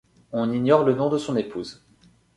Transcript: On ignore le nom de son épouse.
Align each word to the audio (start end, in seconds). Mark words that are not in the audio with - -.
On 0.33 0.51
ignore 0.51 0.83
le 0.83 0.95
nom 0.95 1.09
de 1.09 1.19
son 1.19 1.35
épouse. 1.37 1.83